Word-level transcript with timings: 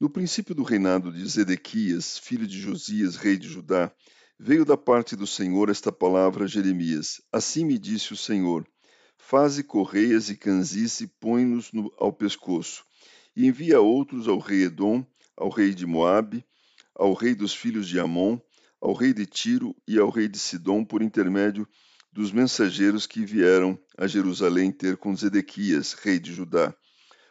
No 0.00 0.08
princípio 0.08 0.54
do 0.54 0.62
reinado 0.62 1.10
de 1.10 1.26
Zedequias, 1.26 2.18
filho 2.18 2.46
de 2.46 2.60
Josias, 2.60 3.16
rei 3.16 3.36
de 3.36 3.48
Judá, 3.48 3.90
veio 4.38 4.64
da 4.64 4.76
parte 4.76 5.16
do 5.16 5.26
Senhor 5.26 5.68
esta 5.68 5.90
palavra 5.90 6.44
a 6.44 6.46
Jeremias: 6.46 7.20
Assim 7.32 7.64
me 7.64 7.76
disse 7.76 8.12
o 8.12 8.16
Senhor: 8.16 8.64
Faze 9.16 9.64
correias 9.64 10.30
e 10.30 10.36
canzis 10.36 11.00
e 11.00 11.08
põe-nos 11.08 11.72
ao 11.98 12.12
pescoço, 12.12 12.84
e 13.34 13.44
envia 13.48 13.80
outros 13.80 14.28
ao 14.28 14.38
rei 14.38 14.66
Edom, 14.66 15.04
ao 15.36 15.48
rei 15.48 15.74
de 15.74 15.84
Moabe, 15.84 16.44
ao 16.94 17.12
rei 17.12 17.34
dos 17.34 17.52
filhos 17.52 17.88
de 17.88 17.98
Amon, 17.98 18.38
ao 18.80 18.92
rei 18.92 19.12
de 19.12 19.26
Tiro 19.26 19.74
e 19.84 19.98
ao 19.98 20.10
rei 20.10 20.28
de 20.28 20.38
Sidom 20.38 20.84
por 20.84 21.02
intermédio 21.02 21.66
dos 22.12 22.30
mensageiros 22.30 23.04
que 23.04 23.24
vieram 23.24 23.76
a 23.96 24.06
Jerusalém 24.06 24.70
ter 24.70 24.96
com 24.96 25.12
Zedequias, 25.16 25.94
rei 25.94 26.20
de 26.20 26.32
Judá. 26.32 26.72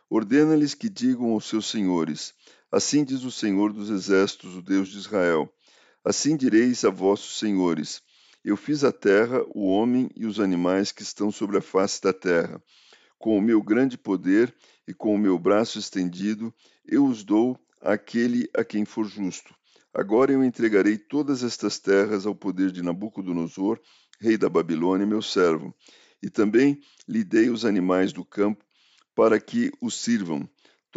Ordena-lhes 0.10 0.74
que 0.74 0.90
digam 0.90 1.32
aos 1.32 1.46
seus 1.46 1.70
senhores: 1.70 2.34
Assim 2.70 3.06
diz 3.06 3.24
o 3.24 3.32
Senhor 3.32 3.72
dos 3.72 3.90
Exércitos, 3.90 4.56
o 4.56 4.62
Deus 4.62 4.90
de 4.90 4.98
Israel: 4.98 5.50
Assim 6.04 6.36
direis 6.36 6.84
a 6.84 6.90
vossos 6.90 7.40
senhores: 7.40 8.02
Eu 8.44 8.58
fiz 8.58 8.84
a 8.84 8.92
terra, 8.92 9.42
o 9.56 9.68
homem 9.68 10.10
e 10.18 10.26
os 10.26 10.38
animais 10.38 10.92
que 10.92 11.02
estão 11.02 11.32
sobre 11.32 11.58
a 11.58 11.62
face 11.62 12.02
da 12.02 12.12
terra. 12.12 12.62
Com 13.18 13.38
o 13.38 13.42
meu 13.42 13.64
grande 13.64 13.98
poder 13.98 14.54
e 14.86 14.94
com 14.94 15.16
o 15.16 15.18
meu 15.18 15.40
braço 15.40 15.80
estendido, 15.80 16.54
eu 16.86 17.06
os 17.06 17.24
dou 17.24 17.58
àquele 17.82 18.50
a 18.54 18.66
quem 18.66 18.84
for 18.84 19.06
justo. 19.06 19.56
Agora 19.94 20.34
eu 20.34 20.44
entregarei 20.44 20.98
todas 20.98 21.44
estas 21.44 21.80
terras 21.80 22.26
ao 22.26 22.36
poder 22.36 22.72
de 22.72 22.84
Nabucodonosor, 22.84 23.80
rei 24.20 24.38
da 24.38 24.50
Babilônia, 24.50 25.08
meu 25.08 25.22
servo, 25.22 25.74
e 26.22 26.30
também 26.30 26.82
lhe 27.08 27.24
dei 27.24 27.50
os 27.50 27.64
animais 27.64 28.12
do 28.12 28.26
campo 28.26 28.66
para 29.16 29.40
que 29.40 29.72
o 29.82 29.90
sirvam. 29.90 30.48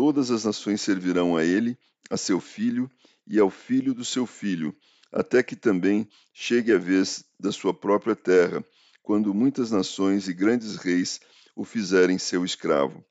Todas 0.03 0.31
as 0.31 0.47
nações 0.47 0.81
servirão 0.81 1.37
a 1.37 1.45
ele, 1.45 1.77
a 2.09 2.17
seu 2.17 2.41
filho 2.41 2.91
e 3.27 3.39
ao 3.39 3.51
filho 3.51 3.93
do 3.93 4.03
seu 4.03 4.25
filho, 4.25 4.75
até 5.12 5.43
que 5.43 5.55
também 5.55 6.09
chegue 6.33 6.73
a 6.73 6.79
vez 6.79 7.23
da 7.39 7.53
sua 7.53 7.75
própria 7.75 8.17
terra, 8.17 8.65
quando 9.03 9.34
muitas 9.34 9.71
nações 9.71 10.27
e 10.27 10.33
grandes 10.33 10.77
reis 10.77 11.21
o 11.55 11.67
fizerem 11.67 12.17
seu 12.17 12.47
escravo. 12.47 13.05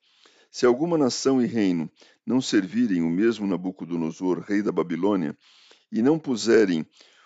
Se 0.50 0.66
alguma 0.66 0.98
nação 0.98 1.40
e 1.40 1.46
reino 1.46 1.88
não 2.26 2.42
servirem 2.42 3.04
o 3.04 3.10
mesmo 3.12 3.46
Nabucodonosor, 3.46 4.40
rei 4.40 4.64
da 4.64 4.72
Babilônia, 4.72 5.38
e 5.92 6.02
não 6.02 6.18
puserem 6.18 6.84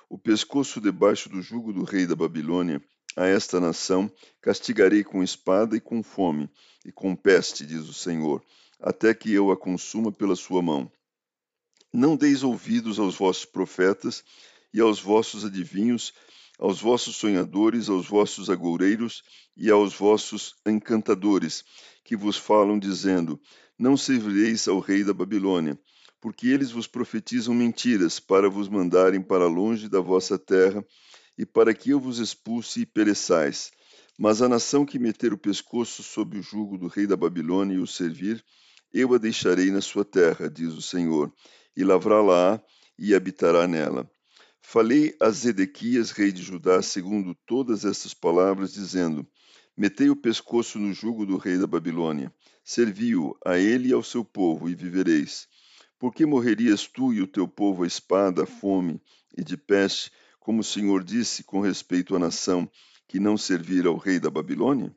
o 0.09 0.17
pescoço 0.17 0.81
debaixo 0.81 1.29
do 1.29 1.41
jugo 1.41 1.71
do 1.71 1.85
rei 1.85 2.05
da 2.05 2.17
Babilônia, 2.17 2.83
a 3.15 3.27
esta 3.27 3.61
nação 3.61 4.11
castigarei 4.41 5.05
com 5.05 5.23
espada 5.23 5.77
e 5.77 5.79
com 5.79 6.03
fome, 6.03 6.49
e 6.85 6.91
com 6.91 7.15
peste, 7.15 7.65
diz 7.65 7.87
o 7.87 7.93
Senhor, 7.93 8.43
até 8.83 9.13
que 9.13 9.31
eu 9.31 9.49
a 9.49 9.55
consuma 9.55 10.11
pela 10.11 10.35
sua 10.35 10.61
mão. 10.61 10.91
Não 11.93 12.17
deis 12.17 12.43
ouvidos 12.43 12.99
aos 12.99 13.15
vossos 13.15 13.45
profetas 13.45 14.25
e 14.73 14.81
aos 14.81 14.99
vossos 14.99 15.45
adivinhos, 15.45 16.13
aos 16.59 16.81
vossos 16.81 17.15
sonhadores, 17.15 17.87
aos 17.87 18.05
vossos 18.05 18.49
agoureiros 18.49 19.23
e 19.55 19.71
aos 19.71 19.93
vossos 19.93 20.55
encantadores, 20.67 21.63
que 22.03 22.17
vos 22.17 22.35
falam, 22.35 22.77
dizendo: 22.77 23.39
Não 23.79 23.95
servireis 23.95 24.67
ao 24.67 24.79
rei 24.79 25.01
da 25.01 25.13
Babilônia, 25.13 25.79
porque 26.19 26.47
eles 26.47 26.71
vos 26.71 26.85
profetizam 26.85 27.55
mentiras 27.55 28.19
para 28.19 28.49
vos 28.49 28.67
mandarem 28.67 29.21
para 29.21 29.47
longe 29.47 29.87
da 29.87 30.01
vossa 30.01 30.37
terra 30.37 30.85
e 31.37 31.45
para 31.45 31.73
que 31.73 31.91
eu 31.91 32.01
vos 32.01 32.19
expulse 32.19 32.81
e 32.81 32.85
pereçais. 32.85 33.71
Mas 34.19 34.41
a 34.41 34.49
nação 34.49 34.85
que 34.85 34.99
meter 34.99 35.31
o 35.31 35.37
pescoço 35.37 36.03
sob 36.03 36.37
o 36.37 36.41
jugo 36.41 36.77
do 36.77 36.87
rei 36.87 37.07
da 37.07 37.15
Babilônia 37.15 37.75
e 37.75 37.79
o 37.79 37.87
servir, 37.87 38.43
eu 38.93 39.13
a 39.13 39.17
deixarei 39.17 39.71
na 39.71 39.81
sua 39.81 40.05
terra, 40.05 40.49
diz 40.49 40.73
o 40.73 40.81
Senhor, 40.81 41.33
e 41.75 41.83
lavrá-la 41.83 42.61
e 42.97 43.15
habitará 43.15 43.67
nela. 43.67 44.09
Falei 44.61 45.15
a 45.19 45.29
Zedequias, 45.29 46.11
rei 46.11 46.31
de 46.31 46.43
Judá, 46.43 46.81
segundo 46.81 47.35
todas 47.45 47.83
estas 47.83 48.13
palavras, 48.13 48.71
dizendo: 48.73 49.27
Metei 49.75 50.09
o 50.09 50.15
pescoço 50.15 50.77
no 50.77 50.93
jugo 50.93 51.25
do 51.25 51.37
rei 51.37 51.57
da 51.57 51.65
Babilônia, 51.65 52.31
servi-o 52.63 53.35
a 53.43 53.57
ele 53.57 53.89
e 53.89 53.93
ao 53.93 54.03
seu 54.03 54.23
povo, 54.23 54.69
e 54.69 54.75
vivereis. 54.75 55.47
Por 55.97 56.13
que 56.13 56.25
morrerias 56.25 56.85
tu 56.87 57.11
e 57.13 57.21
o 57.21 57.27
teu 57.27 57.47
povo 57.47 57.83
a 57.83 57.87
espada, 57.87 58.43
a 58.43 58.45
fome 58.45 59.01
e 59.37 59.43
de 59.43 59.57
peste, 59.57 60.11
como 60.39 60.61
o 60.61 60.63
Senhor 60.63 61.03
disse 61.03 61.43
com 61.43 61.59
respeito 61.61 62.15
à 62.15 62.19
nação 62.19 62.69
que 63.07 63.19
não 63.19 63.37
servir 63.37 63.87
ao 63.87 63.97
rei 63.97 64.19
da 64.19 64.29
Babilônia? 64.29 64.95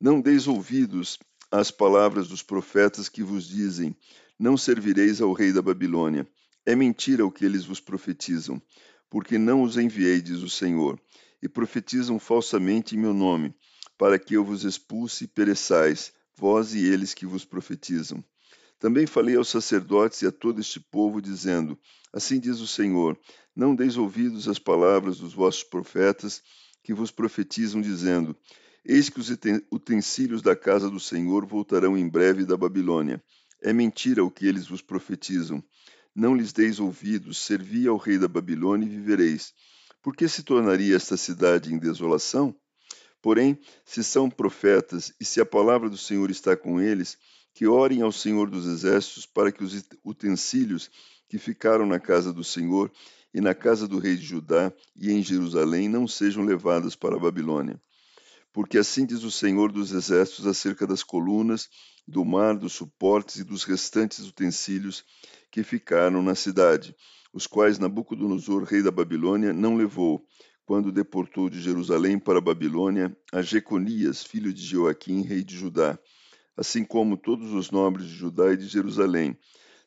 Não 0.00 0.20
deis 0.20 0.46
ouvidos 0.46 1.18
às 1.50 1.70
palavras 1.70 2.28
dos 2.28 2.42
profetas 2.42 3.08
que 3.08 3.22
vos 3.22 3.48
dizem: 3.48 3.96
Não 4.38 4.56
servireis 4.56 5.20
ao 5.20 5.32
rei 5.32 5.52
da 5.52 5.62
Babilônia. 5.62 6.26
É 6.64 6.74
mentira 6.74 7.24
o 7.24 7.30
que 7.30 7.44
eles 7.44 7.64
vos 7.64 7.80
profetizam, 7.80 8.60
porque 9.08 9.38
não 9.38 9.62
os 9.62 9.76
enviei, 9.76 10.20
diz 10.20 10.38
o 10.42 10.50
Senhor, 10.50 11.00
e 11.40 11.48
profetizam 11.48 12.18
falsamente 12.18 12.96
em 12.96 12.98
meu 12.98 13.14
nome, 13.14 13.54
para 13.96 14.18
que 14.18 14.34
eu 14.34 14.44
vos 14.44 14.64
expulse 14.64 15.24
e 15.24 15.28
pereçais, 15.28 16.12
vós 16.36 16.74
e 16.74 16.84
eles 16.84 17.14
que 17.14 17.24
vos 17.24 17.44
profetizam. 17.44 18.22
Também 18.78 19.06
falei 19.06 19.36
aos 19.36 19.48
sacerdotes 19.48 20.22
e 20.22 20.26
a 20.26 20.32
todo 20.32 20.60
este 20.60 20.80
povo, 20.80 21.22
dizendo: 21.22 21.78
Assim 22.12 22.38
diz 22.38 22.60
o 22.60 22.66
Senhor: 22.66 23.18
Não 23.54 23.74
deis 23.74 23.96
ouvidos 23.96 24.48
às 24.48 24.58
palavras 24.58 25.18
dos 25.18 25.32
vossos 25.32 25.62
profetas 25.62 26.42
que 26.82 26.92
vos 26.92 27.10
profetizam, 27.10 27.80
dizendo: 27.80 28.36
Eis 28.88 29.08
que 29.08 29.18
os 29.18 29.28
utensílios 29.72 30.42
da 30.42 30.54
casa 30.54 30.88
do 30.88 31.00
Senhor 31.00 31.44
voltarão 31.44 31.98
em 31.98 32.08
breve 32.08 32.44
da 32.44 32.56
Babilônia. 32.56 33.20
É 33.60 33.72
mentira 33.72 34.24
o 34.24 34.30
que 34.30 34.46
eles 34.46 34.68
vos 34.68 34.80
profetizam. 34.80 35.60
Não 36.14 36.36
lhes 36.36 36.52
deis 36.52 36.78
ouvidos, 36.78 37.38
servi 37.38 37.88
ao 37.88 37.96
rei 37.96 38.16
da 38.16 38.28
Babilônia 38.28 38.86
e 38.86 38.88
vivereis. 38.88 39.52
Por 40.00 40.14
que 40.14 40.28
se 40.28 40.44
tornaria 40.44 40.94
esta 40.94 41.16
cidade 41.16 41.74
em 41.74 41.78
desolação? 41.78 42.54
Porém, 43.20 43.58
se 43.84 44.04
são 44.04 44.30
profetas 44.30 45.12
e 45.20 45.24
se 45.24 45.40
a 45.40 45.44
palavra 45.44 45.90
do 45.90 45.98
Senhor 45.98 46.30
está 46.30 46.56
com 46.56 46.80
eles, 46.80 47.18
que 47.52 47.66
orem 47.66 48.02
ao 48.02 48.12
Senhor 48.12 48.48
dos 48.48 48.66
Exércitos 48.66 49.26
para 49.26 49.50
que 49.50 49.64
os 49.64 49.84
utensílios 50.04 50.88
que 51.28 51.38
ficaram 51.38 51.86
na 51.86 51.98
casa 51.98 52.32
do 52.32 52.44
Senhor 52.44 52.92
e 53.34 53.40
na 53.40 53.52
casa 53.52 53.88
do 53.88 53.98
rei 53.98 54.14
de 54.14 54.24
Judá 54.24 54.72
e 54.94 55.10
em 55.10 55.24
Jerusalém 55.24 55.88
não 55.88 56.06
sejam 56.06 56.44
levados 56.44 56.94
para 56.94 57.16
a 57.16 57.18
Babilônia. 57.18 57.80
Porque 58.56 58.78
assim 58.78 59.04
diz 59.04 59.22
o 59.22 59.30
Senhor 59.30 59.70
dos 59.70 59.92
Exércitos 59.92 60.46
acerca 60.46 60.86
das 60.86 61.02
colunas, 61.02 61.68
do 62.08 62.24
mar, 62.24 62.56
dos 62.56 62.72
suportes 62.72 63.36
e 63.36 63.44
dos 63.44 63.64
restantes 63.64 64.20
utensílios 64.20 65.04
que 65.50 65.62
ficaram 65.62 66.22
na 66.22 66.34
cidade, 66.34 66.96
os 67.34 67.46
quais 67.46 67.78
Nabucodonosor, 67.78 68.64
rei 68.64 68.82
da 68.82 68.90
Babilônia, 68.90 69.52
não 69.52 69.76
levou, 69.76 70.26
quando 70.64 70.90
deportou 70.90 71.50
de 71.50 71.60
Jerusalém 71.60 72.18
para 72.18 72.38
a 72.38 72.40
Babilônia 72.40 73.14
a 73.30 73.42
Jeconias, 73.42 74.24
filho 74.24 74.50
de 74.50 74.64
Joaquim, 74.64 75.20
rei 75.20 75.44
de 75.44 75.54
Judá 75.54 75.98
assim 76.56 76.82
como 76.82 77.18
todos 77.18 77.52
os 77.52 77.70
nobres 77.70 78.06
de 78.06 78.14
Judá 78.14 78.50
e 78.54 78.56
de 78.56 78.66
Jerusalém. 78.66 79.36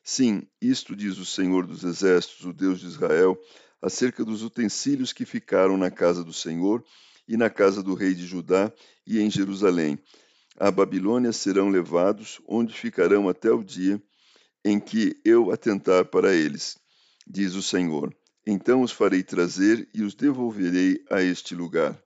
Sim, 0.04 0.42
isto 0.62 0.94
diz 0.94 1.18
o 1.18 1.26
Senhor 1.26 1.66
dos 1.66 1.82
Exércitos, 1.82 2.46
o 2.46 2.52
Deus 2.52 2.78
de 2.78 2.86
Israel, 2.86 3.36
acerca 3.82 4.24
dos 4.24 4.44
utensílios 4.44 5.12
que 5.12 5.24
ficaram 5.24 5.76
na 5.76 5.90
casa 5.90 6.22
do 6.22 6.32
Senhor 6.32 6.84
e 7.30 7.36
na 7.36 7.48
casa 7.48 7.80
do 7.80 7.94
rei 7.94 8.12
de 8.12 8.26
Judá 8.26 8.72
e 9.06 9.20
em 9.20 9.30
Jerusalém. 9.30 9.96
A 10.58 10.68
Babilônia 10.68 11.32
serão 11.32 11.68
levados, 11.68 12.40
onde 12.44 12.74
ficarão 12.74 13.28
até 13.28 13.52
o 13.52 13.62
dia 13.62 14.02
em 14.64 14.80
que 14.80 15.16
eu 15.24 15.52
atentar 15.52 16.06
para 16.06 16.34
eles, 16.34 16.76
diz 17.24 17.54
o 17.54 17.62
Senhor. 17.62 18.12
Então 18.44 18.82
os 18.82 18.90
farei 18.90 19.22
trazer 19.22 19.88
e 19.94 20.02
os 20.02 20.12
devolverei 20.12 21.04
a 21.08 21.22
este 21.22 21.54
lugar. 21.54 22.02